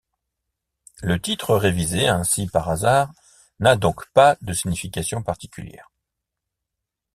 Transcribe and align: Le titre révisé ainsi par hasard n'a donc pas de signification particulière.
Le 1.03 1.19
titre 1.21 1.55
révisé 1.55 2.07
ainsi 2.07 2.47
par 2.47 2.69
hasard 2.69 3.11
n'a 3.59 3.75
donc 3.75 4.09
pas 4.13 4.35
de 4.41 4.51
signification 4.51 5.21
particulière. 5.21 5.91